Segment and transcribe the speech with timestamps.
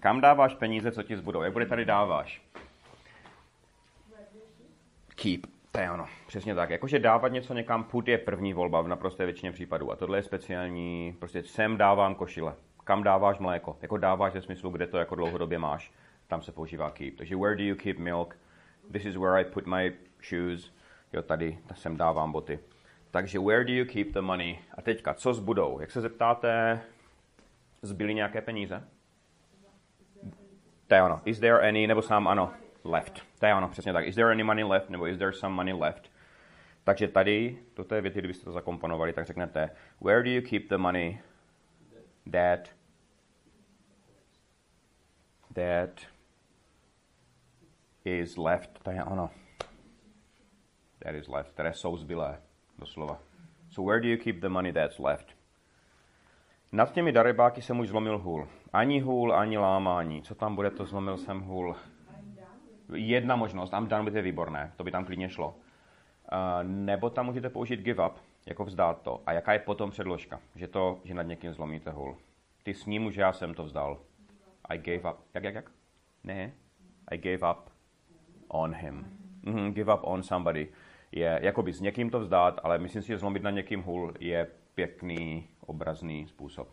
[0.00, 1.42] Kam dáváš peníze, co ti zbudou?
[1.42, 2.42] Jak bude tady dáváš?
[5.14, 5.40] Keep.
[5.72, 6.70] To je ono, přesně tak.
[6.70, 9.92] Jakože dávat něco někam, put je první volba v naprosté většině případů.
[9.92, 12.54] A tohle je speciální, prostě sem dávám košile.
[12.84, 13.76] Kam dáváš mléko?
[13.82, 15.92] Jako dáváš ve smyslu, kde to jako dlouhodobě máš.
[16.26, 17.16] Tam se používá keep.
[17.16, 18.36] Takže where do you keep milk?
[18.92, 19.92] This is where I put my
[20.28, 20.72] shoes.
[21.12, 22.58] Jo, tady sem dávám boty.
[23.10, 24.58] Takže where do you keep the money?
[24.74, 25.80] A teďka, co zbudou?
[25.80, 26.80] Jak se zeptáte,
[27.82, 28.84] zbyly nějaké peníze?
[30.90, 31.20] To je ono.
[31.24, 32.52] Is there any, nebo sám ano,
[32.84, 33.22] left.
[33.38, 34.06] To je ono, přesně tak.
[34.06, 36.12] Is there any money left, nebo is there some money left?
[36.84, 40.76] Takže tady, do té věty, kdybyste to zakomponovali, tak řeknete, where do you keep the
[40.76, 41.20] money
[42.32, 42.68] that
[45.54, 46.06] that
[48.04, 49.30] is left, to je ono.
[51.04, 52.40] That is left, které jsou zbylé,
[52.78, 53.18] doslova.
[53.68, 55.39] So where do you keep the money that's left?
[56.72, 58.48] Nad těmi darebáky jsem už zlomil hůl.
[58.72, 60.22] Ani hůl, ani lámání.
[60.22, 61.76] Co tam bude, to zlomil jsem hůl.
[62.94, 65.54] Jedna možnost, I'm done with je výborné, to by tam klidně šlo.
[66.62, 68.12] Nebo tam můžete použít give up,
[68.46, 69.22] jako vzdát to.
[69.26, 70.40] A jaká je potom předložka?
[70.54, 72.16] Že to, že nad někým zlomíte hůl.
[72.62, 73.98] Ty s ním už já jsem to vzdal.
[74.64, 75.20] I gave up.
[75.34, 75.70] Jak, jak, jak?
[76.24, 76.52] Ne.
[77.08, 77.70] I gave up
[78.48, 79.06] on him.
[79.44, 80.68] Mm-hmm, give up on somebody.
[81.12, 84.46] Je jakoby s někým to vzdát, ale myslím si, že zlomit na někým hůl je
[84.74, 86.68] pěkný, obrazný způsob.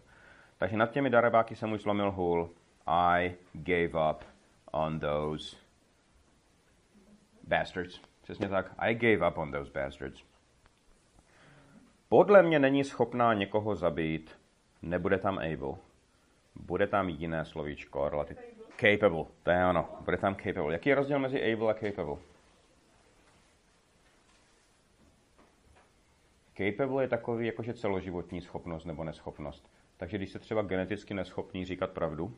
[0.57, 2.49] Takže nad těmi darebáky jsem už zlomil hůl.
[2.85, 4.23] I gave up
[4.71, 5.55] on those
[7.43, 8.01] bastards.
[8.21, 8.75] Přesně tak.
[8.77, 10.23] I gave up on those bastards.
[12.09, 14.39] Podle mě není schopná někoho zabít,
[14.81, 15.75] nebude tam able.
[16.55, 18.37] Bude tam jiné slovíčko, relativ...
[18.79, 19.89] Capable, to je ono.
[20.05, 20.73] Bude tam capable.
[20.73, 22.17] Jaký je rozdíl mezi able a capable?
[26.57, 29.69] Capable je takový jakože celoživotní schopnost nebo neschopnost.
[29.97, 32.37] Takže když se třeba geneticky neschopný říkat pravdu,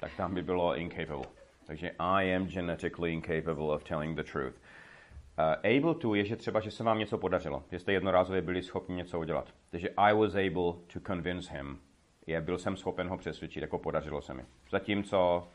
[0.00, 1.26] tak tam by bylo incapable.
[1.66, 4.54] Takže I am genetically incapable of telling the truth.
[4.54, 8.62] Uh, able to je, že třeba, že se vám něco podařilo, že jste jednorázově byli
[8.62, 9.54] schopni něco udělat.
[9.70, 11.78] Takže I was able to convince him.
[12.26, 14.44] Je, byl jsem schopen ho přesvědčit, jako podařilo se mi.
[14.70, 15.48] Zatímco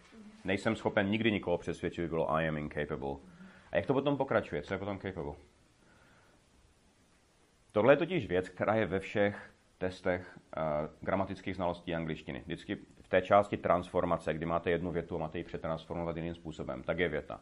[0.44, 3.16] nejsem schopen nikdy nikoho přesvědčit, by bylo I am incapable.
[3.72, 4.62] A jak to potom pokračuje?
[4.62, 5.34] Co je potom capable?
[7.76, 10.64] Tohle je totiž věc, která je ve všech testech uh,
[11.02, 12.42] gramatických znalostí angličtiny.
[12.46, 16.84] Vždycky v té části transformace, kdy máte jednu větu a máte ji přetransformovat jiným způsobem,
[16.84, 17.40] tak je věta.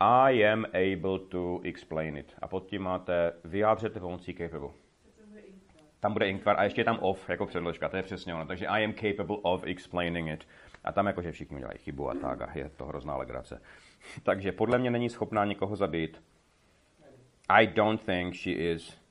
[0.00, 2.34] I am able to explain it.
[2.42, 4.70] A pod tím máte vyjádřete pomocí capable.
[6.00, 8.46] Tam bude inkvar a ještě je tam of jako předložka, to je přesně ono.
[8.46, 10.48] Takže I am capable of explaining it.
[10.84, 13.62] A tam jakože všichni udělají chybu a tak a je to hrozná legrace.
[14.22, 16.22] Takže podle mě není schopná nikoho zabít.
[17.48, 19.05] I don't think she is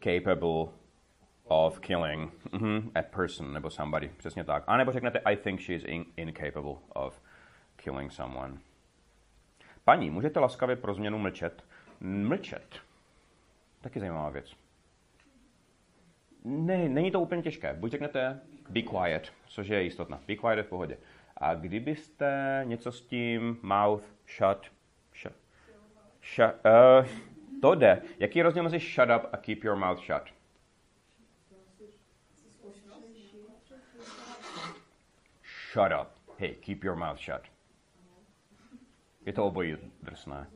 [0.00, 0.72] capable
[1.44, 4.10] of killing mm-hmm, a person nebo somebody.
[4.16, 4.64] Přesně tak.
[4.66, 7.20] A nebo řeknete I think she is in- incapable of
[7.76, 8.58] killing someone.
[9.84, 11.64] Paní, můžete laskavě pro změnu mlčet?
[12.00, 12.80] Mlčet.
[13.80, 14.56] Taky zajímavá věc.
[16.44, 17.74] Ne, není to úplně těžké.
[17.74, 20.20] Buď řeknete be quiet, což je jistotná.
[20.26, 20.98] Be quiet je v pohodě.
[21.36, 24.04] A kdybyste něco s tím mouth
[24.36, 24.72] shut,
[25.22, 25.32] shut,
[26.34, 27.06] shut uh,
[27.62, 28.02] to jde.
[28.18, 30.22] Jaký je rozdíl mezi shut up a keep your mouth shut?
[35.72, 36.08] Shut up.
[36.38, 37.42] Hey, keep your mouth shut.
[39.26, 40.46] Je to obojí drsné.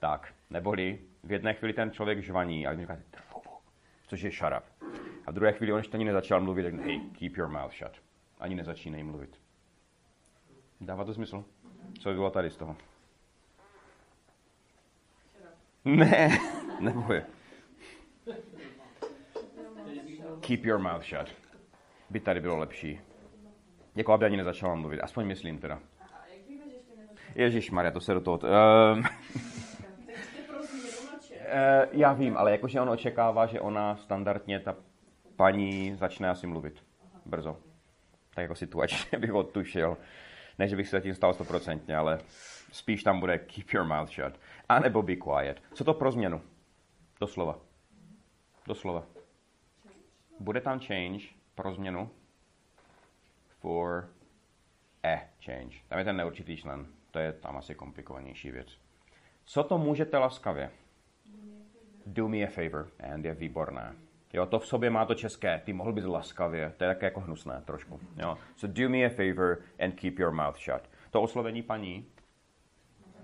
[0.00, 2.98] Tak, neboli v jedné chvíli ten člověk žvaní a říká,
[4.06, 4.90] což je shut up.
[5.26, 8.02] A v druhé chvíli on ještě ani nezačal mluvit, tak hey, keep your mouth shut.
[8.38, 9.40] Ani nezačínej mluvit.
[10.80, 11.44] Dává to smysl?
[11.98, 12.76] Co by bylo tady z toho?
[15.84, 16.38] Ne,
[16.80, 17.22] neboj.
[20.40, 21.34] Keep your mouth shut.
[22.10, 23.00] By tady bylo lepší.
[23.96, 25.00] Jako aby ani nezačala mluvit.
[25.00, 25.80] Aspoň myslím teda.
[27.34, 28.38] Ježíš Maria, to se do toho...
[28.38, 29.04] Uh,
[31.92, 34.76] já vím, ale jakože on očekává, že ona standardně, ta
[35.36, 36.84] paní, začne asi mluvit.
[37.26, 37.56] Brzo.
[38.34, 39.96] Tak jako situačně bych odtušil.
[40.58, 42.18] Ne, že bych se zatím stal stoprocentně, ale
[42.72, 44.40] spíš tam bude keep your mouth shut.
[44.68, 45.62] A nebo be quiet.
[45.74, 46.42] Co to pro změnu?
[47.20, 47.58] Doslova.
[48.66, 49.04] Doslova.
[50.40, 51.24] Bude tam change
[51.54, 52.10] pro změnu
[53.60, 54.08] for
[55.04, 55.76] a change.
[55.88, 56.86] Tam je ten neurčitý člen.
[57.10, 58.78] To je tam asi komplikovanější věc.
[59.44, 60.70] Co to můžete laskavě?
[62.06, 62.90] Do me a favor.
[63.12, 63.94] And je výborné.
[64.32, 65.62] Jo, to v sobě má to české.
[65.64, 66.72] Ty mohl bys laskavě.
[66.76, 68.00] To je také jako hnusné trošku.
[68.16, 68.38] Jo.
[68.56, 70.90] So do me a favor and keep your mouth shut.
[71.10, 72.06] To oslovení paní.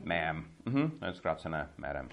[0.04, 0.44] Ma'am.
[0.64, 2.08] Mhm, je zkrácené madam.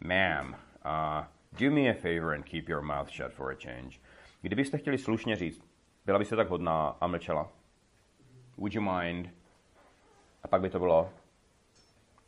[0.00, 1.24] Ma'am, uh,
[1.60, 3.98] do me a favor and keep your mouth shut for a change.
[4.42, 5.64] Kdybyste chtěli slušně říct,
[6.06, 7.52] byla byste tak hodná a mlčela.
[8.56, 9.30] Would you mind
[10.42, 11.10] A pak by to bylo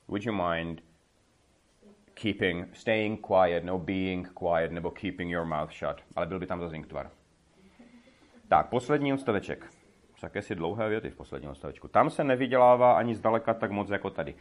[0.08, 0.82] Would you mind
[2.14, 6.02] keeping, staying quiet, no being quiet, nebo keeping your mouth shut.
[6.16, 7.10] Ale byl by tam zase tvar.
[8.48, 9.72] Tak, poslední odstaveček.
[10.20, 11.88] Také si dlouhé věty v posledním odstavečku.
[11.88, 14.34] Tam se nevydělává ani zdaleka tak moc jako tady.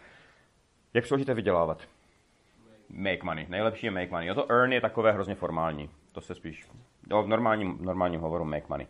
[0.98, 1.88] Jak složité vydělávat?
[2.90, 3.46] Make money.
[3.50, 4.28] Nejlepší je make money.
[4.28, 5.90] Jo, to earn je takové hrozně formální.
[6.12, 6.68] To se spíš
[7.10, 8.88] jo, v normálním, normálním hovoru make money.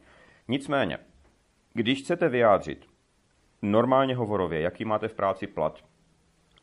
[0.47, 0.99] Nicméně,
[1.73, 2.89] když chcete vyjádřit
[3.61, 5.85] normálně hovorově, jaký máte v práci plat,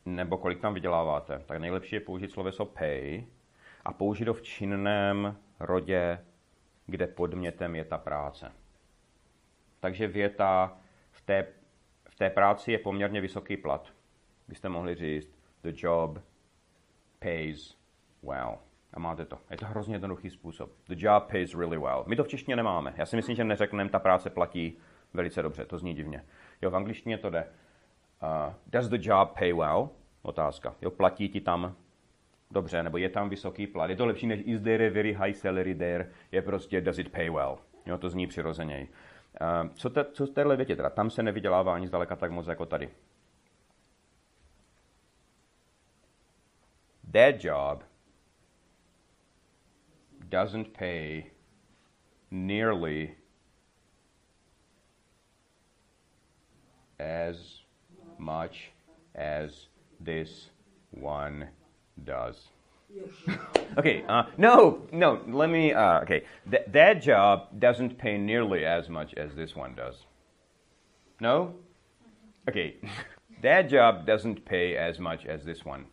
[0.07, 3.25] nebo kolik tam vyděláváte, tak nejlepší je použít sloveso pay
[3.85, 6.25] a použít ho v činném rodě,
[6.87, 8.53] kde podmětem je ta práce.
[9.81, 10.79] Takže věta
[11.11, 11.47] v té,
[12.09, 13.93] v té práci je poměrně vysoký plat.
[14.49, 15.34] Byste mohli říct
[15.65, 16.19] the job
[17.19, 17.77] pays
[18.23, 18.59] well.
[18.93, 19.39] A máte to.
[19.51, 20.71] Je to hrozně jednoduchý způsob.
[20.89, 22.05] The job pays really well.
[22.07, 22.95] My to v češtině nemáme.
[22.97, 24.79] Já si myslím, že neřekneme, ta práce platí
[25.15, 25.65] velice dobře.
[25.65, 26.25] To zní divně.
[26.63, 27.47] Jo, v angličtině to jde.
[28.23, 29.89] Uh, does the job pay well?
[30.23, 30.75] Otázka.
[30.83, 31.77] Jo, platí ti tam
[32.51, 33.91] dobře, nebo je tam vysoký plat.
[33.91, 36.11] Je to lepší než is there a very high salary there?
[36.33, 37.59] Je prostě does it pay well?
[37.87, 38.89] Jo, to zní přirozeněji.
[39.41, 40.91] Uh, co, te, co z téhle větě teda?
[40.91, 42.91] Tam se nevydělává ani zdaleka tak moc jako tady.
[47.15, 47.85] That job
[50.29, 51.31] doesn't pay
[52.33, 53.15] nearly
[56.99, 57.61] as
[58.19, 58.73] much
[59.15, 59.69] as
[60.01, 60.51] this
[60.91, 61.47] one
[62.03, 62.49] does.
[63.79, 66.25] okay, uh, no, no, let me, uh, okay.
[66.51, 70.05] Th- that job doesn't pay nearly as much as this one does.
[71.21, 71.55] No?
[72.49, 72.75] Okay,
[73.41, 75.87] that job doesn't pay as much as this one.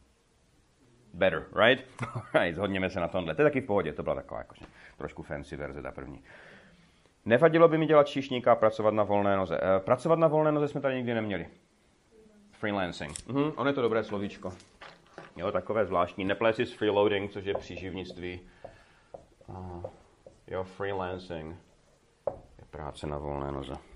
[1.13, 1.85] Better, right?
[2.33, 3.35] right, zhodněme se na tomhle.
[3.35, 4.65] To je taky v pohodě, to byla taková jakože,
[4.97, 6.23] trošku fancy verze, ta první.
[7.25, 9.59] Nevadilo by mi dělat číšníka a pracovat na volné noze.
[9.59, 11.47] Uh, pracovat na volné noze jsme tady nikdy neměli.
[12.51, 13.27] Freelancing.
[13.27, 14.53] Mhm, on je to dobré slovíčko.
[15.35, 16.25] Jo, takové zvláštní.
[16.25, 18.39] Neplet si s freeloading, což je příživnictví.
[19.47, 19.83] Uh,
[20.47, 21.55] jo, freelancing
[22.59, 23.90] je práce na volné noze.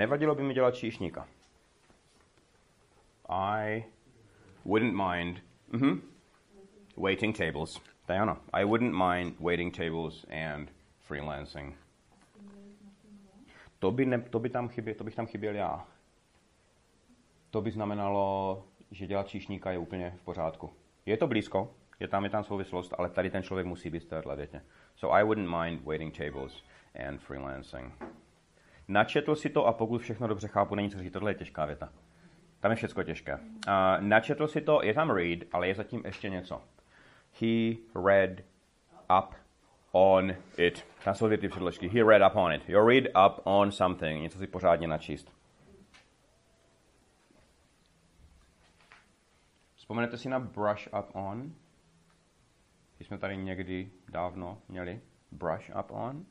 [0.00, 1.28] Nevadilo by mi dělat číšníka.
[3.28, 3.84] I
[4.64, 5.42] wouldn't mind
[5.72, 6.00] mm-hmm,
[6.96, 7.80] waiting tables.
[8.08, 8.36] Ano.
[8.52, 10.68] I wouldn't mind waiting tables and
[10.98, 11.74] freelancing.
[13.78, 15.86] To by, ne, to by, tam chyběl, to bych tam chyběl já.
[17.50, 20.70] To by znamenalo, že dělat číšníka je úplně v pořádku.
[21.06, 24.08] Je to blízko, je tam, je tam souvislost, ale tady ten člověk musí být v
[24.08, 24.62] téhle větě.
[24.96, 26.62] So I wouldn't mind waiting tables
[27.08, 28.20] and freelancing.
[28.90, 31.92] Načetl si to a pokud všechno dobře chápu, není co říct, tohle je těžká věta.
[32.60, 33.34] Tam je všechno těžké.
[33.34, 33.40] Uh,
[33.98, 36.62] načetl si to, je tam read, ale je zatím ještě něco.
[37.40, 38.30] He read
[39.18, 39.34] up
[39.92, 40.86] on it.
[41.04, 41.88] Tam jsou ty předložky.
[41.88, 42.68] He read up on it.
[42.68, 44.22] You read up on something.
[44.22, 45.32] Něco si pořádně načíst.
[49.74, 51.54] Vzpomenete si na brush up on?
[52.96, 55.00] Když jsme tady někdy dávno měli
[55.30, 56.26] brush up on?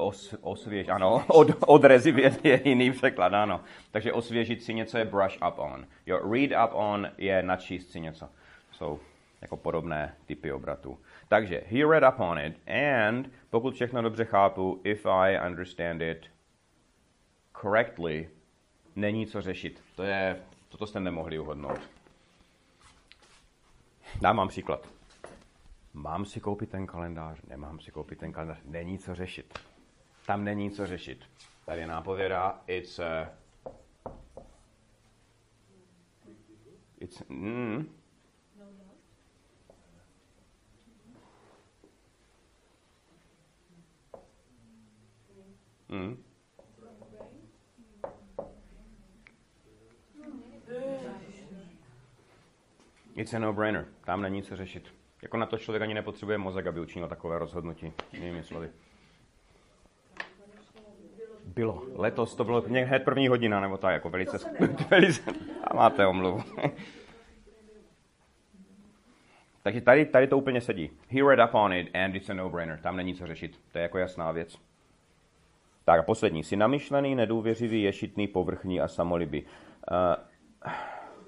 [0.00, 3.60] Os, osvěž, ano, od, odrezivit je jiný překlad, ano.
[3.90, 5.86] Takže osvěžit si něco je brush up on.
[6.06, 8.28] Jo, read up on je načíst si něco.
[8.72, 9.00] Jsou
[9.40, 10.98] jako podobné typy obratů.
[11.28, 16.26] Takže he read up on it and pokud všechno dobře chápu, if I understand it
[17.60, 18.30] correctly,
[18.96, 19.82] není co řešit.
[19.96, 21.80] To je, toto jste nemohli uhodnout.
[24.20, 24.88] Dám vám příklad.
[25.94, 29.58] Mám si koupit ten kalendář, nemám si koupit ten kalendář, není co řešit.
[30.28, 31.24] Tam není co řešit.
[31.66, 33.30] Tady nápověda, it's a,
[37.00, 37.94] it's, mm,
[45.88, 46.24] Mm.
[53.14, 53.86] It's a no-brainer.
[54.04, 54.94] Tam není co řešit.
[55.22, 57.92] Jako na to člověk ani nepotřebuje mozek, aby učinil takové rozhodnutí.
[58.12, 58.70] Jinými slovy.
[61.58, 61.82] Bylo.
[61.94, 64.38] Letos to bylo hned první hodina, nebo tak, jako velice...
[64.90, 65.22] velice
[65.64, 66.42] a máte omluvu.
[69.62, 70.90] Takže tady, tady to úplně sedí.
[71.08, 72.78] He read up on it and it's a no-brainer.
[72.78, 73.60] Tam není co řešit.
[73.72, 74.58] To je jako jasná věc.
[75.84, 76.44] Tak a poslední.
[76.44, 79.42] Jsi namyšlený, nedůvěřivý, ješitný, povrchní a samolibý.
[79.42, 80.68] Uh,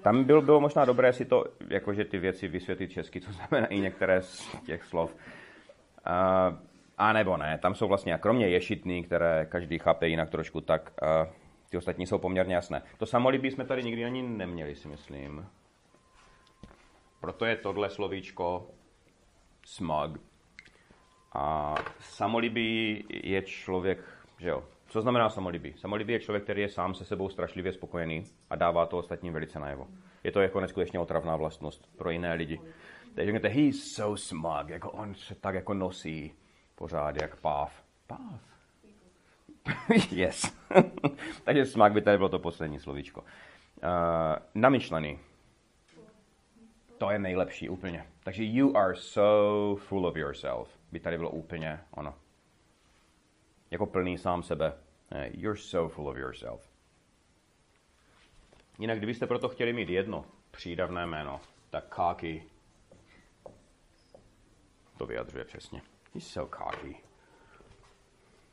[0.03, 3.81] tam bylo, bylo možná dobré si to, jakože ty věci vysvětlit česky, co znamená i
[3.81, 5.15] některé z těch slov.
[5.15, 6.70] Uh,
[7.01, 11.33] a nebo ne, tam jsou vlastně, kromě ješitný, které každý chápe jinak trošku, tak uh,
[11.71, 12.83] ty ostatní jsou poměrně jasné.
[12.99, 15.47] To samolibí jsme tady nikdy ani neměli, si myslím.
[17.21, 18.71] Proto je tohle slovíčko
[19.67, 20.19] smug.
[21.33, 23.99] A samolibý je člověk,
[24.39, 25.75] že jo, co znamená samolibý?
[25.77, 29.61] Samolibý je člověk, který je sám se sebou strašlivě spokojený a dává to ostatním velice
[29.61, 29.87] najevo.
[30.25, 32.61] Je to jako neskutečně otravná vlastnost pro jiné lidi.
[33.15, 36.33] Takže řeknete, he's so smug, jako on se tak jako nosí
[36.81, 37.83] pořád jak páv.
[38.07, 38.41] Páv?
[40.11, 40.57] yes.
[41.45, 43.21] Takže smug by tady bylo to poslední slovíčko.
[43.21, 43.27] Uh,
[44.55, 45.19] namyšlený.
[46.99, 48.07] To je nejlepší úplně.
[48.25, 50.79] Takže you are so full of yourself.
[50.93, 52.15] By tady bylo úplně ono.
[53.71, 54.73] Jako plný sám sebe.
[55.13, 56.71] Eh, you're so full of yourself.
[58.79, 62.45] Jinak, kdybyste proto chtěli mít jedno přídavné jméno, tak cocky
[64.99, 65.83] to vyjadřuje přesně.
[66.15, 66.97] He's so cocky.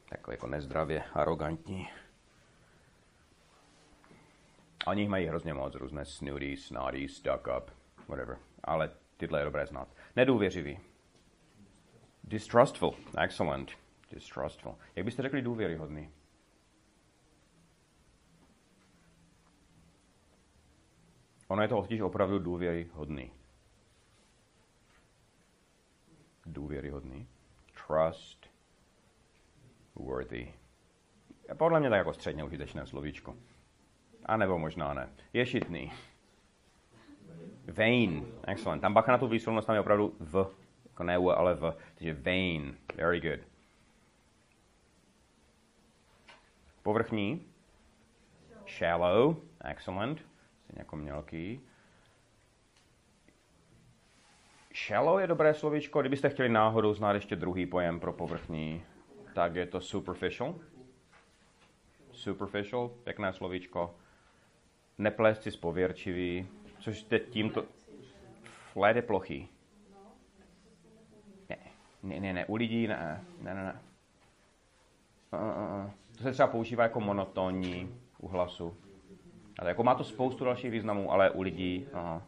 [0.10, 1.90] Takový jako nezdravě, arrogantní.
[4.88, 7.72] Oni mají hrozně moc různé snooty, snotty, stuck up,
[8.08, 8.38] whatever.
[8.64, 9.88] Ale tyhle je dobré znát.
[10.16, 10.80] Nedůvěřivý.
[12.24, 12.96] Distrustful.
[13.18, 13.72] Excellent.
[14.12, 14.76] Distrustful.
[14.96, 16.12] Jak byste řekli důvěryhodný?
[21.48, 23.32] Ono je to totiž opravdu důvěryhodný.
[26.46, 27.28] Důvěryhodný.
[27.88, 28.50] Trust.
[29.96, 30.54] Worthy.
[31.58, 33.36] Podle mě tak jako středně užitečné slovíčko.
[34.26, 35.10] A nebo možná ne.
[35.34, 35.92] Ješitný.
[37.78, 38.26] Vain.
[38.48, 38.82] Excellent.
[38.82, 40.56] Tam bacha na tu výslovnost, tam je opravdu v.
[40.86, 41.78] Jako ne u, ale v.
[41.96, 42.78] Takže vain.
[42.96, 43.40] Very good.
[46.84, 47.46] Povrchní.
[48.78, 49.36] Shallow.
[49.64, 50.20] Excellent.
[50.64, 51.62] Stejně jako mělký.
[54.86, 56.02] Shallow je dobré slovíčko.
[56.02, 58.84] Kdybyste chtěli náhodou znát ještě druhý pojem pro povrchní,
[59.34, 60.56] tak je to superficial.
[62.12, 63.96] Superficial, pěkné slovíčko.
[64.98, 66.48] Neplést si pověrčivý,
[66.80, 67.66] což teď tímto...
[68.74, 69.50] Flat je plochý.
[71.50, 71.58] Ne,
[72.04, 73.82] ne, ne, ne, u lidí ne, ne, ne, ne.
[76.18, 78.78] To se třeba používá jako monotónní u hlasu.
[79.60, 82.22] Ale jako má to spoustu dalších významů, ale u lidí, aha.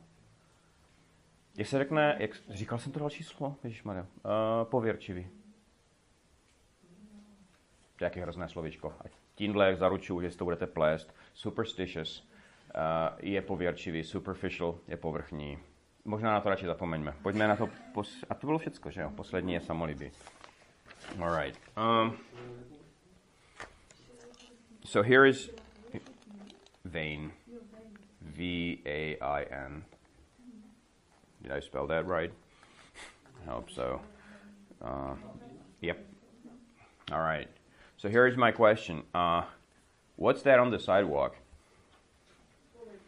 [1.60, 4.10] Jak se řekne, jak, říkal jsem to další slovo, Ježišmarja, uh,
[4.64, 5.28] pověrčivý.
[7.96, 8.94] To je jaký hrozné slovíčko.
[9.00, 9.04] A
[9.36, 11.16] tímhle zaručuju, že si to budete plést.
[11.34, 15.60] Superstitious uh, je pověrčivý, superficial je povrchní.
[16.06, 17.16] Možná na to radši zapomeňme.
[17.22, 19.12] Pojďme na to, pos- a to bylo všecko, že jo?
[19.16, 20.12] Poslední je samolibý.
[21.22, 21.60] Alright.
[21.78, 22.18] Um,
[24.86, 25.52] so here is
[26.86, 27.32] vain.
[28.22, 28.42] V
[29.22, 29.84] A I N.
[31.50, 32.32] Did I spell that right?
[33.42, 34.02] I hope so.
[34.84, 35.16] Uh,
[35.82, 35.98] yep.
[37.12, 37.48] All right.
[37.98, 39.02] So here's my question.
[39.16, 39.42] Uh,
[40.16, 41.38] what's that on the sidewalk?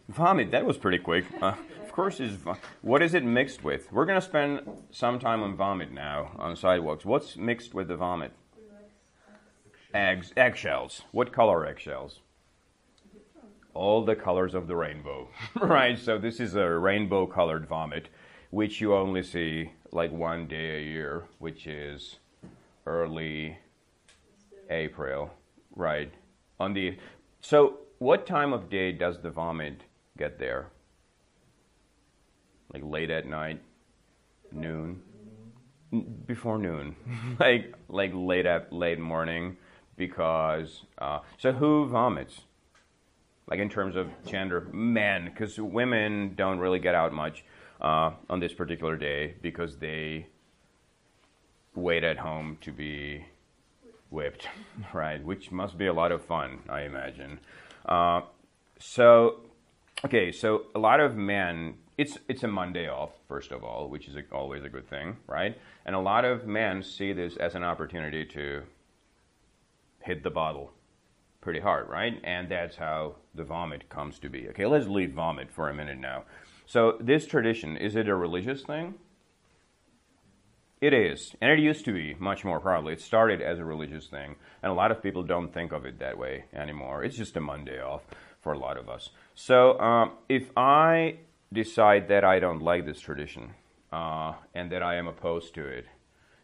[0.10, 0.50] Vomit.
[0.50, 1.26] That was pretty quick.
[1.40, 2.40] Uh, of course, is
[2.82, 3.92] what is it mixed with?
[3.92, 7.06] We're gonna spend some time on vomit now on sidewalks.
[7.06, 8.32] What's mixed with the vomit?
[9.94, 11.04] Eggs, eggshells.
[11.12, 12.22] What color are eggshells?
[13.74, 15.30] all the colors of the rainbow,
[15.62, 15.98] right?
[15.98, 18.10] So this is a rainbow colored vomit,
[18.52, 22.20] which you only see like one day a year, which is
[22.86, 23.58] early
[24.70, 25.32] April,
[25.76, 26.14] right?
[26.60, 26.98] On the
[27.40, 29.82] so what time of day does the vomit
[30.18, 30.68] get there?
[32.74, 33.62] Like late at night,
[34.52, 35.02] noon,
[36.28, 36.96] before noon,
[37.40, 39.58] like like late at late morning,
[39.98, 42.42] because uh, so who vomits?
[43.52, 47.44] like in terms of gender, men, because women don't really get out much
[47.82, 50.28] uh, on this particular day because they
[51.76, 53.26] wait at home to be
[54.10, 54.48] whipped,
[54.94, 55.24] right?
[55.24, 57.40] Which must be a lot of fun, I imagine.
[57.86, 58.22] Uh,
[58.80, 59.42] so,
[60.06, 64.08] okay, so a lot of men, it's it's a Monday off, first of all, which
[64.08, 65.58] is a, always a good thing, right?
[65.86, 68.64] And a lot of men see this as an opportunity to
[70.00, 70.72] hit the bottle
[71.42, 72.20] pretty hard, right?
[72.24, 74.48] And that's how the vomit comes to be.
[74.50, 76.24] Okay, let's leave vomit for a minute now.
[76.66, 78.96] So, this tradition, is it a religious thing?
[80.80, 82.94] It is, and it used to be much more probably.
[82.94, 86.00] It started as a religious thing, and a lot of people don't think of it
[86.00, 87.04] that way anymore.
[87.04, 88.02] It's just a Monday off
[88.42, 89.10] for a lot of us.
[89.36, 91.18] So, um, if I
[91.54, 93.54] decide that I don't like this tradition
[93.92, 95.86] uh, and that I am opposed to it,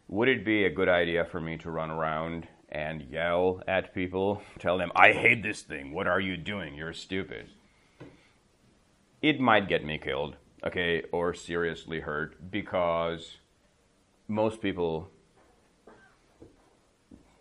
[0.06, 4.42] would it be a good idea for me to run around and yell at people,
[4.58, 6.74] tell them, I hate this thing, what are you doing?
[6.74, 7.48] You're stupid.
[9.20, 13.38] It might get me killed, okay, or seriously hurt because
[14.28, 15.10] most people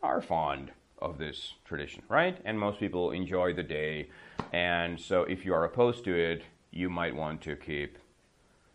[0.02, 2.40] are fond of this tradition, right?
[2.46, 4.10] And most people enjoy the day.
[4.52, 7.98] And so if you are opposed to it, you might want to keep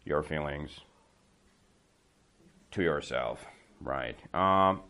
[0.05, 0.81] your feelings
[2.73, 3.45] to yourself,
[3.81, 4.17] right?
[4.35, 4.83] Um,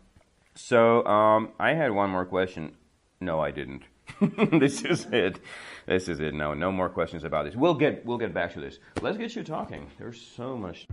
[0.53, 2.75] so um, I had one more question.
[3.19, 3.83] No, I didn't.
[4.59, 5.39] this is it.
[5.85, 6.33] This is it.
[6.33, 7.55] No, no more questions about this.
[7.55, 8.79] We'll get we'll get back to this.
[9.01, 9.87] Let's get you talking.
[9.97, 10.87] There's so much.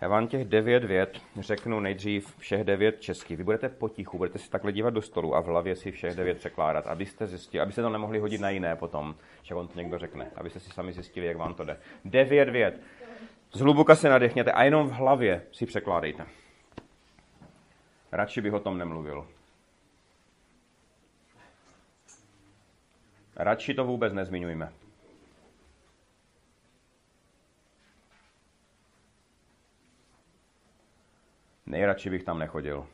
[0.00, 3.36] Já vám těch devět vět řeknu nejdřív všech devět česky.
[3.36, 6.38] Vy budete potichu, budete si takhle dívat do stolu a v hlavě si všech devět
[6.38, 10.30] překládat, abyste zjistili, abyste to nemohli hodit na jiné potom, že on to někdo řekne,
[10.36, 11.76] abyste si sami zjistili, jak vám to jde.
[12.04, 12.80] Devět vět.
[13.52, 16.26] Zhluboka se nadechněte a jenom v hlavě si překládejte.
[18.12, 19.28] Radši bych o tom nemluvil.
[23.36, 24.72] Radši to vůbec nezmiňujme.
[31.66, 32.86] Nejradši bych tam nechodil.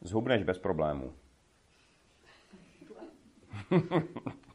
[0.00, 1.14] Zhubneš bez problémů.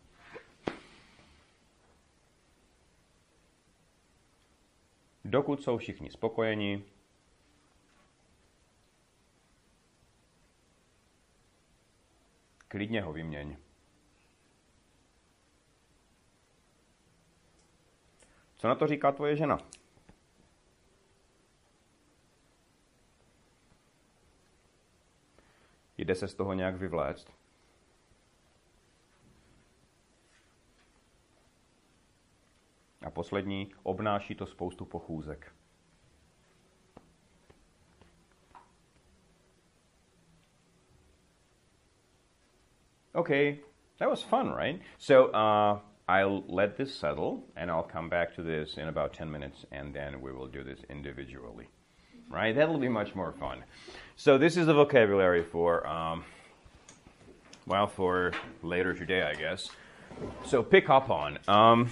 [5.28, 6.86] Dokud jsou všichni spokojeni,
[12.68, 13.58] klidně ho vyměň.
[18.56, 19.58] Co na to říká tvoje žena?
[25.98, 27.45] Jde se z toho nějak vyvléct?
[33.06, 35.52] A poslední, obnáší to spoustu pochůzek.
[43.16, 43.60] Okay,
[44.00, 44.82] that was fun, right?
[44.98, 49.32] So, uh, I'll let this settle and I'll come back to this in about 10
[49.32, 51.68] minutes and then we will do this individually.
[52.30, 52.56] Right?
[52.56, 53.64] That'll be much more fun.
[54.16, 56.26] So, this is the vocabulary for, um,
[57.68, 59.70] well, for later today, I guess.
[60.46, 61.40] So, pick up on.
[61.48, 61.90] Um,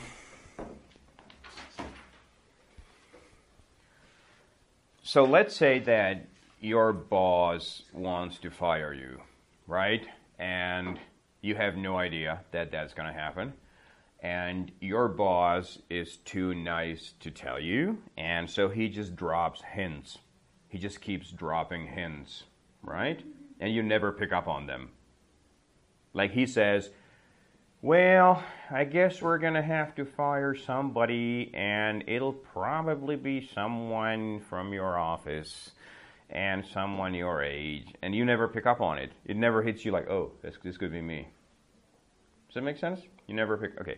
[5.03, 6.25] so, let's say that
[6.59, 9.21] your boss wants to fire you,
[9.67, 10.07] right?
[10.39, 10.99] And
[11.41, 13.53] you have no idea that that's going to happen
[14.23, 20.17] and your boss is too nice to tell you, and so he just drops hints.
[20.69, 22.43] He just keeps dropping hints,
[22.81, 23.21] right?
[23.59, 24.91] And you never pick up on them.
[26.13, 26.89] Like he says,
[27.83, 28.41] Well,
[28.71, 34.97] I guess we're gonna have to fire somebody, and it'll probably be someone from your
[34.97, 35.71] office
[36.29, 39.11] and someone your age, and you never pick up on it.
[39.25, 41.27] It never hits you like, Oh, this, this could be me.
[42.47, 43.01] Does that make sense?
[43.27, 43.77] You never pick.
[43.81, 43.97] Okay.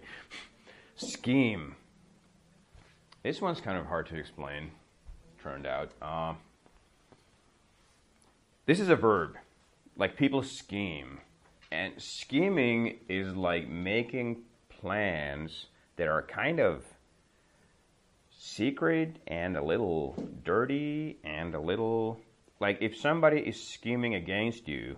[0.96, 1.76] Scheme.
[3.22, 4.72] This one's kind of hard to explain,
[5.44, 5.92] turned out.
[6.02, 6.34] Uh,
[8.66, 9.36] this is a verb.
[9.96, 11.20] Like people scheme.
[11.72, 16.84] And scheming is like making plans that are kind of
[18.38, 22.20] secret and a little dirty and a little.
[22.60, 24.98] Like if somebody is scheming against you,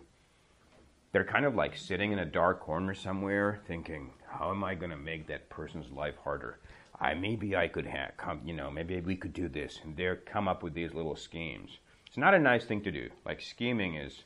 [1.12, 4.92] they're kind of like sitting in a dark corner somewhere thinking, how am I going
[4.92, 6.60] to make that person's life harder?
[7.00, 10.48] I maybe I could come, you know, maybe we could do this, and they come
[10.48, 11.78] up with these little schemes.
[12.08, 13.10] It's not a nice thing to do.
[13.26, 14.24] Like scheming is,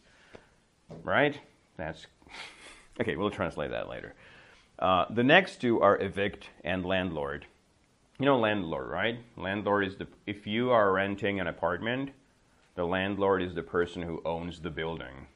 [1.04, 1.40] right?
[1.78, 2.08] That's
[3.00, 3.16] okay.
[3.16, 4.14] We'll translate that later.
[4.80, 7.46] Uh, the next two are evict and landlord.
[8.20, 9.20] You know landlord, right?
[9.38, 12.12] Landlord is the if you are renting an apartment,
[12.76, 15.28] the landlord is the person who owns the building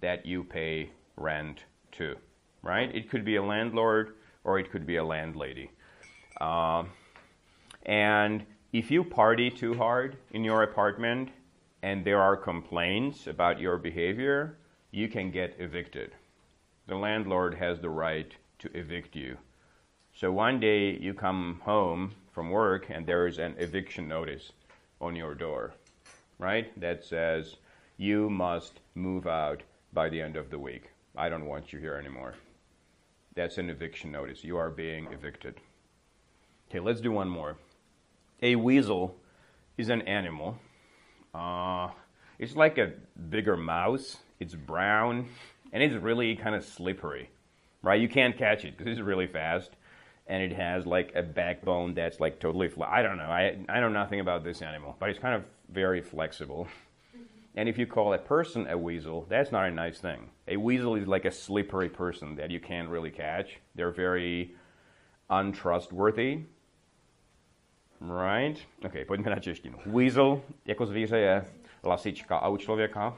[0.00, 2.16] that you pay rent to
[2.62, 2.94] right?
[2.94, 4.14] It could be a landlord
[4.44, 5.70] or it could be a landlady.
[6.40, 6.84] Uh,
[7.84, 11.30] and if you party too hard in your apartment
[11.82, 14.56] and there are complaints about your behavior,
[14.90, 16.12] you can get evicted.
[16.86, 19.38] The landlord has the right to evict you.
[20.14, 24.52] So one day you come home from work and there is an eviction notice
[25.00, 25.74] on your door,
[26.38, 26.78] right?
[26.80, 27.56] That says
[27.96, 30.90] you must move out by the end of the week.
[31.16, 32.34] I don't want you here anymore.
[33.34, 34.42] That's an eviction notice.
[34.44, 35.54] You are being evicted.
[36.68, 37.56] Okay, let's do one more.
[38.42, 39.16] A weasel
[39.78, 40.58] is an animal.
[41.34, 41.88] Uh,
[42.38, 42.92] it's like a
[43.30, 44.16] bigger mouse.
[44.40, 45.28] It's brown
[45.72, 47.30] and it's really kind of slippery,
[47.82, 48.00] right?
[48.00, 49.70] You can't catch it because it's really fast
[50.26, 52.90] and it has like a backbone that's like totally flat.
[52.90, 53.24] I don't know.
[53.24, 56.68] I, I know nothing about this animal, but it's kind of very flexible.
[57.54, 60.30] And if you call a person a weasel, that's not a nice thing.
[60.48, 63.60] A weasel is like a slippery person that you can't really catch.
[63.74, 64.54] They're very
[65.28, 66.46] untrustworthy.
[68.00, 68.56] Right?
[68.84, 69.78] OK, pojďme na češtinu.
[69.86, 71.44] Weasel jako zvíře je
[71.84, 73.16] lasička a u člověka?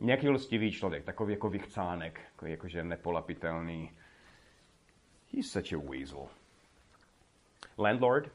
[0.00, 3.90] Nějaký lstivý člověk, takový jako vychcánek, jakože nepolapitelný.
[5.32, 6.28] He's such a weasel.
[7.78, 8.32] Landlord,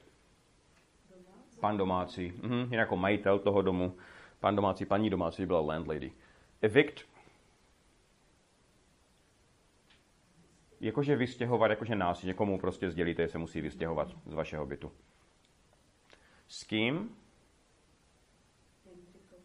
[1.60, 3.98] pan domácí, mhm, jako majitel toho domu,
[4.40, 6.12] pan domácí, paní domácí byla landlady.
[6.62, 7.06] Evict,
[10.80, 14.92] jakože vystěhovat, jakože nás někomu prostě sdělíte, že se musí vystěhovat z vašeho bytu.
[16.48, 17.16] S kým?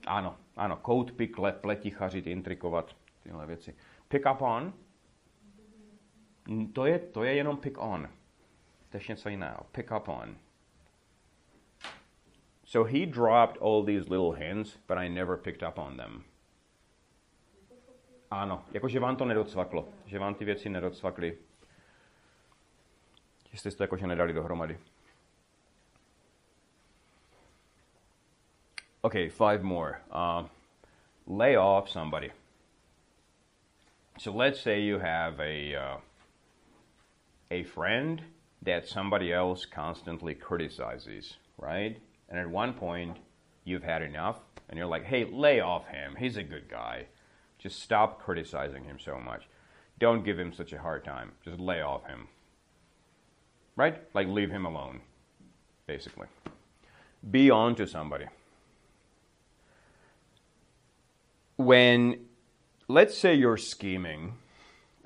[0.07, 3.77] Ano, ano, kout, pikle, pletichařit, intrikovat, tyhle věci.
[4.09, 4.73] Pick up on,
[6.73, 8.09] to je, to je jenom pick on.
[8.91, 9.67] To je něco jiného.
[9.73, 10.37] Pick up on.
[12.65, 16.25] So he dropped all these little hints, but I never picked up on them.
[18.31, 21.39] Ano, jakože vám to nedocvaklo, že vám ty věci nedocvakly.
[23.51, 24.79] Že jste to jakože nedali dohromady.
[29.03, 30.03] Okay, five more.
[30.13, 30.45] Uh,
[31.27, 32.31] lay off somebody.
[34.19, 35.97] So let's say you have a uh,
[37.51, 38.21] a friend
[38.61, 41.97] that somebody else constantly criticizes, right?
[42.29, 43.17] And at one point,
[43.65, 46.17] you've had enough, and you're like, "Hey, lay off him.
[46.19, 47.07] He's a good guy."
[47.59, 49.49] Just stop criticizing him so much.
[49.99, 51.33] Don't give him such a hard time.
[51.43, 52.29] Just lay off him.
[53.77, 54.03] Right?
[54.13, 55.01] Like leave him alone,
[55.87, 56.27] basically.
[57.31, 58.27] Be on to somebody.
[61.61, 62.21] When,
[62.89, 64.39] let's say you're scheming,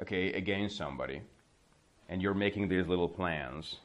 [0.00, 1.22] okay, against somebody,
[2.08, 3.80] and you're making these little plans,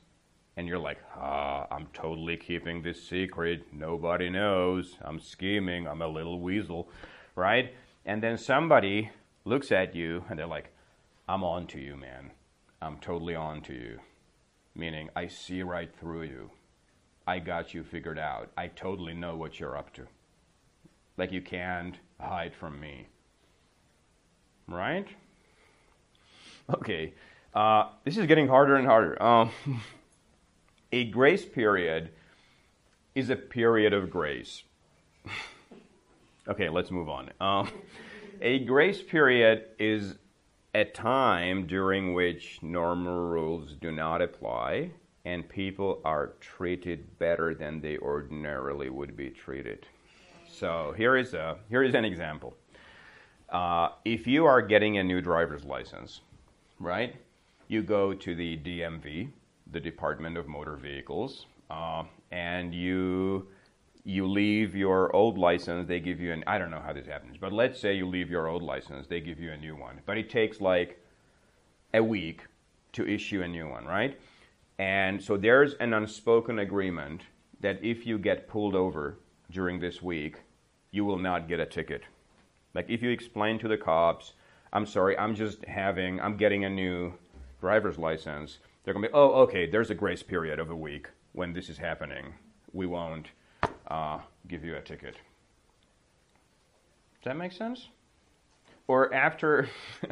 [0.55, 3.73] and you're like, ah, I'm totally keeping this secret.
[3.73, 4.97] Nobody knows.
[5.01, 5.87] I'm scheming.
[5.87, 6.89] I'm a little weasel,
[7.35, 7.73] right?
[8.05, 9.09] And then somebody
[9.45, 10.71] looks at you and they're like,
[11.27, 12.31] I'm on to you, man.
[12.83, 13.99] I'm totally on to you.
[14.75, 16.51] Meaning, I see right through you.
[17.25, 18.51] I got you figured out.
[18.55, 20.05] I totally know what you're up to.
[21.17, 23.07] Like, you can't hide from me.
[24.67, 25.07] Right?
[26.73, 27.13] Okay.
[27.53, 29.21] Uh, this is getting harder and harder.
[29.21, 29.51] Um,
[30.91, 32.11] a grace period
[33.15, 34.63] is a period of grace.
[36.47, 37.29] Okay, let's move on.
[37.39, 37.69] Um,
[38.41, 40.15] a grace period is
[40.73, 44.89] a time during which normal rules do not apply
[45.25, 49.85] and people are treated better than they ordinarily would be treated.
[50.51, 52.53] So here is a here is an example.
[53.49, 56.21] Uh, if you are getting a new driver's license,
[56.79, 57.15] right?
[57.67, 59.29] You go to the DMV,
[59.71, 63.47] the Department of Motor Vehicles, uh, and you
[64.03, 67.37] you leave your old license, they give you an, I don't know how this happens,
[67.37, 69.99] but let's say you leave your old license, they give you a new one.
[70.05, 71.03] But it takes like
[71.93, 72.41] a week
[72.93, 74.19] to issue a new one, right?
[74.79, 77.21] And so there's an unspoken agreement
[77.59, 79.19] that if you get pulled over
[79.51, 80.37] during this week,
[80.91, 82.03] you will not get a ticket.
[82.73, 84.33] Like if you explain to the cops,
[84.71, 87.13] I'm sorry, I'm just having, I'm getting a new
[87.59, 91.07] driver's license, they're going to be, oh, okay, there's a grace period of a week
[91.33, 92.33] when this is happening.
[92.73, 93.27] We won't
[93.87, 95.15] uh, give you a ticket.
[97.15, 97.89] Does that make sense?
[98.87, 99.69] Or after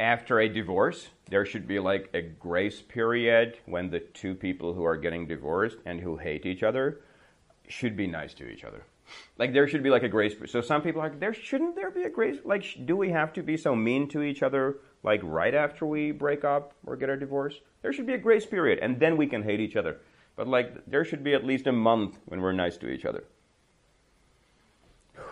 [0.00, 4.84] after a divorce, there should be like a grace period when the two people who
[4.84, 7.00] are getting divorced and who hate each other
[7.68, 8.82] should be nice to each other.
[9.38, 10.34] Like there should be like a grace.
[10.46, 12.38] So some people are like, there shouldn't there be a grace?
[12.44, 14.78] Like, do we have to be so mean to each other?
[15.02, 18.46] Like right after we break up or get a divorce, there should be a grace
[18.46, 19.98] period, and then we can hate each other.
[20.34, 23.24] But like there should be at least a month when we're nice to each other.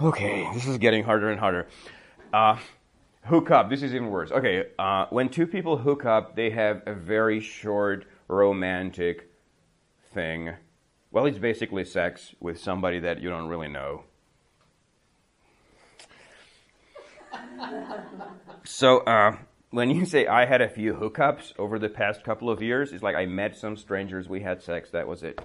[0.00, 1.68] Okay, this is getting harder and harder.
[2.32, 2.56] Uh,
[3.24, 3.68] hook up.
[3.68, 4.32] This is even worse.
[4.32, 9.30] Okay, uh, when two people hook up, they have a very short romantic
[10.14, 10.54] thing.
[11.12, 14.04] Well, it's basically sex with somebody that you don't really know.
[18.64, 19.36] so, uh,
[19.70, 23.02] when you say I had a few hookups over the past couple of years, it's
[23.02, 25.38] like I met some strangers, we had sex, that was it.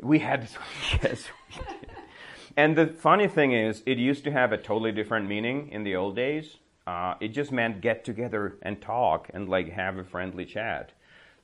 [0.00, 0.48] We had,
[1.02, 1.26] yes.
[1.56, 1.62] We
[2.56, 5.94] and the funny thing is, it used to have a totally different meaning in the
[5.94, 6.56] old days.
[6.88, 10.90] Uh, it just meant get together and talk and like have a friendly chat.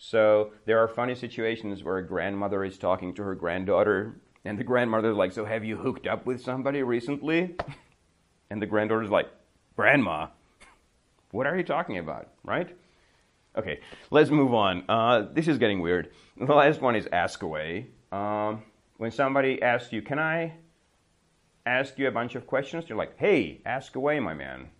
[0.02, 4.64] So there are funny situations where a grandmother is talking to her granddaughter, and the
[4.64, 7.54] grandmother's like, "So have you hooked up with somebody recently?"
[8.52, 9.28] And the granddaughter's like,
[9.76, 10.28] "Grandma,
[11.30, 12.74] what are you talking about, right?
[13.54, 14.84] Okay, let's move on.
[14.88, 16.10] Uh, this is getting weird.
[16.36, 17.88] The last one is ask away.
[18.10, 18.62] Um,
[18.96, 20.54] when somebody asks you, Can I
[21.66, 22.88] ask you a bunch of questions?
[22.88, 24.70] You're like, Hey, ask away, my man.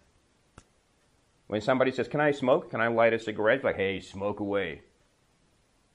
[1.47, 2.71] When somebody says, Can I smoke?
[2.71, 3.57] Can I light a cigarette?
[3.57, 4.81] It's like, Hey, smoke away.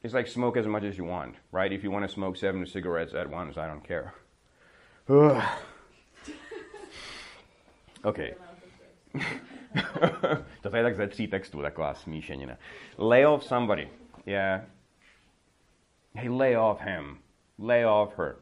[0.05, 1.73] It's like smoke as much as you want, right?
[1.73, 4.13] If you want to smoke seven cigarettes at once, I don't care.
[8.03, 8.19] OK.
[10.61, 12.57] to je tak ze tří textů, taková smíšenina.
[12.97, 13.89] Lay off somebody.
[14.25, 14.61] Yeah.
[16.15, 17.17] Hey, lay off him.
[17.59, 18.35] Lay off her.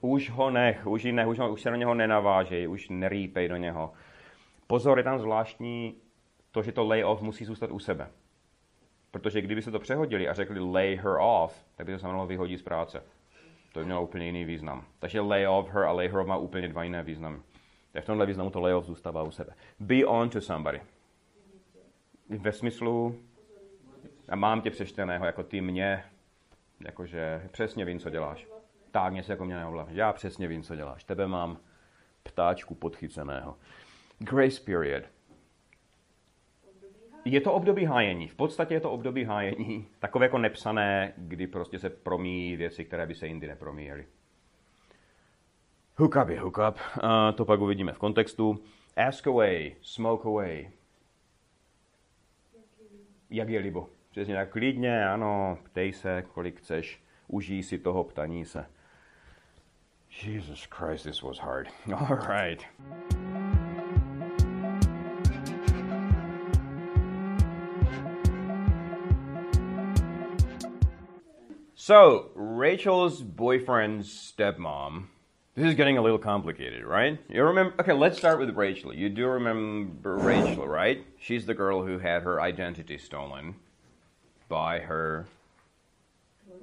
[0.00, 3.56] Už ho nech, už, nech, už, ho, už se do něho nenavážej, už nerýpej do
[3.56, 3.92] něho.
[4.66, 5.96] Pozor, je tam zvláštní
[6.50, 8.08] to, že to lay off musí zůstat u sebe.
[9.12, 12.60] Protože kdyby se to přehodili a řekli lay her off, tak by to znamenalo vyhodit
[12.60, 13.02] z práce.
[13.72, 14.84] To by mělo úplně jiný význam.
[14.98, 17.38] Takže lay off her a lay her off má úplně dva jiné významy.
[17.92, 19.52] Tak v tomhle významu to lay off zůstává u sebe.
[19.80, 20.80] Be on to somebody.
[22.28, 23.16] Ve smyslu,
[24.28, 26.04] a mám tě přečteného jako ty mě,
[26.80, 28.46] jakože přesně vím, co děláš.
[28.90, 29.94] Tak, něco jako mě neovládne.
[29.94, 31.04] Já přesně vím, co děláš.
[31.04, 31.58] Tebe mám
[32.22, 33.56] ptáčku podchyceného.
[34.18, 35.04] Grace period.
[37.24, 38.28] Je to období hájení.
[38.28, 39.86] V podstatě je to období hájení.
[39.98, 44.06] Takové jako nepsané, kdy prostě se promíjí věci, které by se jindy nepromíjely.
[45.96, 46.78] Hookup je hookup.
[47.02, 48.64] Uh, to pak uvidíme v kontextu.
[48.96, 50.70] Ask away, smoke away.
[53.30, 53.88] Jak je libo.
[54.10, 58.66] Přesně tak klidně, ano, ptej se, kolik chceš, užij si toho ptaní se.
[60.22, 61.68] Jesus Christ, this was hard.
[61.94, 62.62] All right.
[71.84, 75.06] So, Rachel's boyfriend's stepmom.
[75.56, 77.18] This is getting a little complicated, right?
[77.28, 77.74] You remember?
[77.80, 78.94] Okay, let's start with Rachel.
[78.94, 81.04] You do remember Rachel, right?
[81.18, 83.56] She's the girl who had her identity stolen
[84.48, 85.26] by her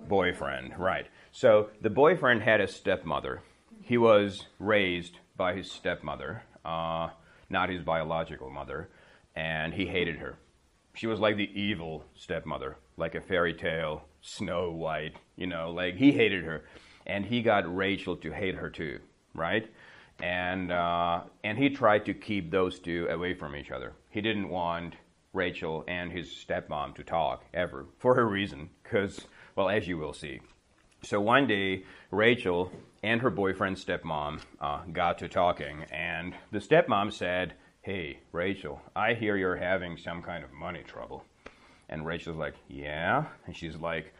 [0.08, 1.08] boyfriend, right?
[1.34, 3.41] So, the boyfriend had a stepmother.
[3.82, 7.10] He was raised by his stepmother, uh,
[7.49, 8.88] not his biological mother,
[9.36, 10.38] and he hated her.
[10.93, 15.95] She was like the evil stepmother, like a fairy tale Snow White, you know, like
[15.95, 16.65] he hated her,
[17.05, 18.99] and he got Rachel to hate her too,
[19.34, 19.67] right?
[20.21, 23.93] And uh, and he tried to keep those two away from each other.
[24.10, 24.95] He didn't want
[25.34, 29.21] Rachel and his stepmom to talk ever for a reason, because
[29.55, 30.41] well, as you will see.
[31.03, 32.71] So one day, Rachel
[33.03, 39.13] and her boyfriend's stepmom uh, got to talking, and the stepmom said, "Hey, Rachel, I
[39.13, 41.23] hear you're having some kind of money trouble."
[41.89, 43.25] And Rachel's like, Yeah.
[43.45, 44.13] And she's like,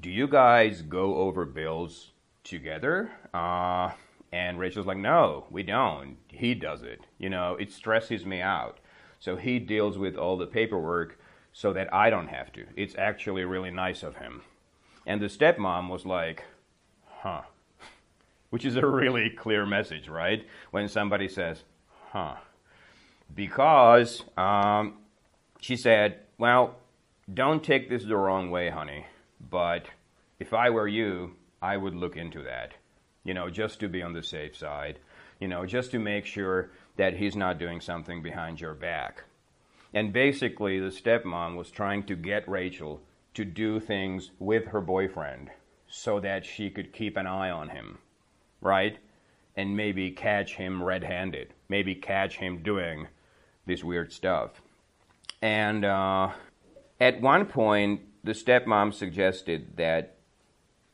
[0.00, 2.12] Do you guys go over bills
[2.44, 3.10] together?
[3.34, 3.90] Uh,
[4.32, 6.16] and Rachel's like, No, we don't.
[6.28, 7.00] He does it.
[7.18, 8.78] You know, it stresses me out.
[9.18, 11.18] So he deals with all the paperwork
[11.52, 12.64] so that I don't have to.
[12.76, 14.42] It's actually really nice of him.
[15.06, 16.44] And the stepmom was like,
[17.20, 17.42] Huh.
[18.50, 20.46] Which is a really clear message, right?
[20.70, 21.64] When somebody says,
[22.10, 22.36] Huh.
[23.34, 24.98] Because um,
[25.60, 26.76] she said, Well,
[27.32, 29.06] don't take this the wrong way, honey,
[29.50, 29.86] but
[30.38, 32.74] if I were you, I would look into that.
[33.24, 34.98] You know, just to be on the safe side.
[35.40, 39.24] You know, just to make sure that he's not doing something behind your back.
[39.92, 43.00] And basically, the stepmom was trying to get Rachel
[43.34, 45.50] to do things with her boyfriend
[45.88, 47.98] so that she could keep an eye on him,
[48.60, 48.98] right?
[49.56, 53.08] And maybe catch him red handed, maybe catch him doing
[53.66, 54.60] this weird stuff.
[55.40, 56.30] And uh,
[57.00, 60.16] at one point, the stepmom suggested that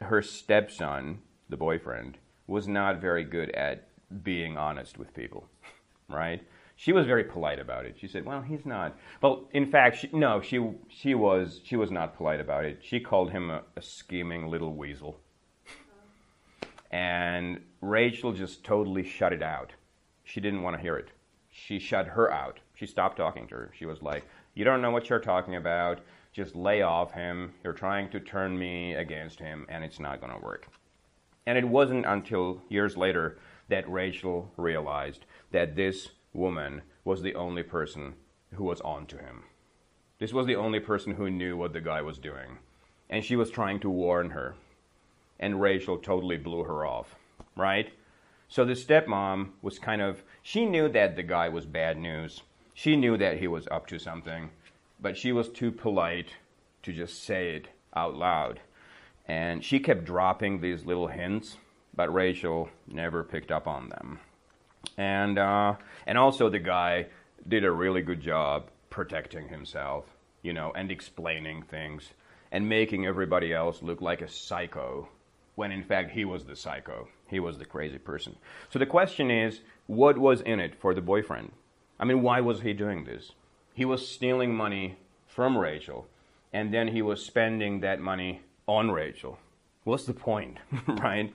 [0.00, 3.86] her stepson, the boyfriend, was not very good at
[4.24, 5.48] being honest with people,
[6.08, 6.42] right?
[6.76, 7.96] She was very polite about it.
[8.00, 11.90] She said, "Well, he's not." Well, in fact, she, no, she she was she was
[11.90, 12.80] not polite about it.
[12.82, 15.20] She called him a, a scheming little weasel,
[16.90, 19.74] and Rachel just totally shut it out.
[20.24, 21.08] She didn't want to hear it.
[21.50, 22.60] She shut her out.
[22.74, 23.72] She stopped talking to her.
[23.76, 26.00] She was like, you don't know what you're talking about.
[26.32, 27.54] Just lay off him.
[27.64, 30.68] You're trying to turn me against him, and it's not going to work.
[31.46, 37.62] And it wasn't until years later that Rachel realized that this woman was the only
[37.62, 38.14] person
[38.54, 39.44] who was on to him.
[40.18, 42.58] This was the only person who knew what the guy was doing.
[43.08, 44.54] And she was trying to warn her.
[45.38, 47.16] And Rachel totally blew her off,
[47.56, 47.90] right?
[48.48, 52.42] So the stepmom was kind of, she knew that the guy was bad news.
[52.74, 54.50] She knew that he was up to something,
[55.00, 56.28] but she was too polite
[56.82, 58.60] to just say it out loud.
[59.26, 61.56] And she kept dropping these little hints,
[61.94, 64.18] but Rachel never picked up on them.
[64.96, 65.74] And, uh,
[66.06, 67.06] and also, the guy
[67.46, 70.04] did a really good job protecting himself,
[70.42, 72.12] you know, and explaining things
[72.52, 75.08] and making everybody else look like a psycho
[75.54, 77.08] when in fact he was the psycho.
[77.28, 78.36] He was the crazy person.
[78.70, 81.52] So the question is what was in it for the boyfriend?
[82.00, 83.32] I mean, why was he doing this?
[83.74, 86.08] He was stealing money from Rachel,
[86.50, 89.38] and then he was spending that money on Rachel.
[89.84, 90.56] What's the point,
[90.88, 91.32] right?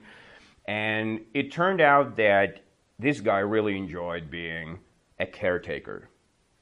[0.66, 2.64] And it turned out that
[2.98, 4.80] this guy really enjoyed being
[5.20, 6.08] a caretaker,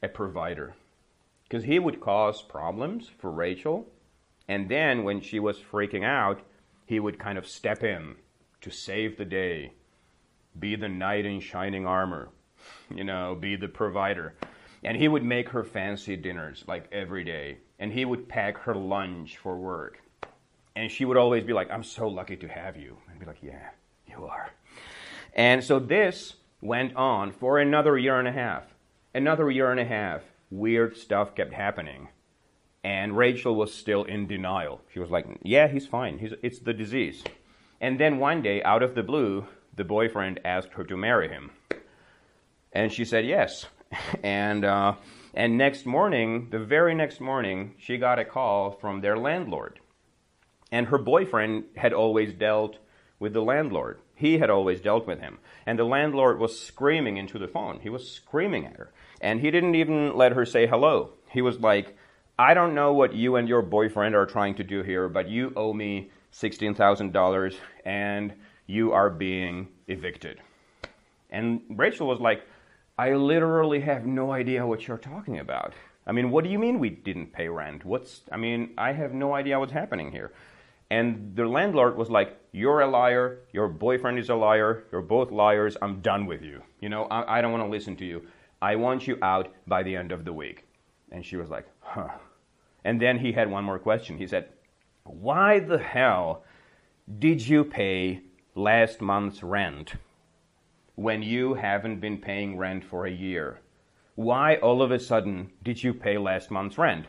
[0.02, 0.74] a provider.
[1.44, 3.86] Because he would cause problems for Rachel,
[4.46, 6.40] and then when she was freaking out,
[6.84, 8.16] he would kind of step in
[8.60, 9.72] to save the day,
[10.58, 12.28] be the knight in shining armor,
[12.94, 14.34] you know, be the provider.
[14.82, 18.74] And he would make her fancy dinners like every day, and he would pack her
[18.74, 19.98] lunch for work.
[20.76, 22.96] And she would always be like, I'm so lucky to have you.
[23.08, 23.70] And be like, Yeah,
[24.06, 24.50] you are.
[25.34, 28.64] And so this went on for another year and a half.
[29.14, 32.08] Another year and a half, weird stuff kept happening.
[32.82, 34.80] And Rachel was still in denial.
[34.92, 36.18] She was like, Yeah, he's fine.
[36.18, 37.24] He's, it's the disease.
[37.80, 39.46] And then one day, out of the blue,
[39.76, 41.50] the boyfriend asked her to marry him.
[42.74, 43.66] And she said yes.
[44.22, 44.94] and, uh,
[45.32, 49.80] and next morning, the very next morning, she got a call from their landlord.
[50.70, 52.78] And her boyfriend had always dealt
[53.20, 54.00] with the landlord.
[54.16, 55.38] He had always dealt with him.
[55.66, 57.80] And the landlord was screaming into the phone.
[57.80, 58.92] He was screaming at her.
[59.20, 61.10] And he didn't even let her say hello.
[61.30, 61.96] He was like,
[62.38, 65.52] I don't know what you and your boyfriend are trying to do here, but you
[65.56, 68.32] owe me $16,000 and
[68.66, 70.40] you are being evicted.
[71.30, 72.42] And Rachel was like,
[72.96, 75.74] I literally have no idea what you're talking about.
[76.06, 77.84] I mean, what do you mean we didn't pay rent?
[77.84, 80.32] What's, I mean, I have no idea what's happening here.
[80.90, 83.40] And the landlord was like, You're a liar.
[83.52, 84.84] Your boyfriend is a liar.
[84.92, 85.76] You're both liars.
[85.82, 86.62] I'm done with you.
[86.80, 88.22] You know, I, I don't want to listen to you.
[88.62, 90.66] I want you out by the end of the week.
[91.10, 92.10] And she was like, Huh.
[92.84, 94.18] And then he had one more question.
[94.18, 94.50] He said,
[95.04, 96.44] Why the hell
[97.18, 98.20] did you pay
[98.54, 99.94] last month's rent
[100.94, 103.60] when you haven't been paying rent for a year?
[104.14, 107.06] Why all of a sudden did you pay last month's rent?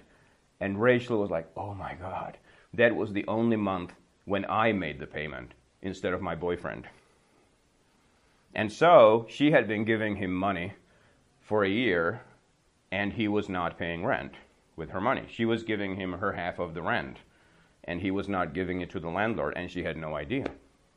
[0.60, 2.38] And Rachel was like, Oh my God
[2.76, 3.94] that was the only month
[4.26, 6.88] when I made the payment instead of my boyfriend.
[8.54, 10.74] And so she had been giving him money
[11.42, 12.22] for a year,
[12.92, 14.34] and he was not paying rent
[14.76, 15.26] with her money.
[15.30, 17.18] She was giving him her half of the rent,
[17.84, 20.48] and he was not giving it to the landlord, and she had no idea.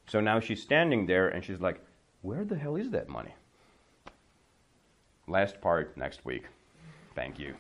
[0.06, 1.80] So now she's standing there and she's like,
[2.22, 3.34] Where the hell is that money?
[5.26, 6.46] Last part next week.
[7.14, 7.54] Thank you.